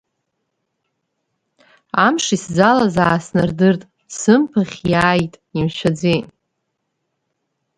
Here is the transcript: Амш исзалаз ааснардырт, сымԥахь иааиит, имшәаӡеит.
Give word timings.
Амш 2.05 2.25
исзалаз 2.35 2.95
ааснардырт, 3.05 3.81
сымԥахь 4.17 4.77
иааиит, 4.91 5.33
имшәаӡеит. 5.57 6.27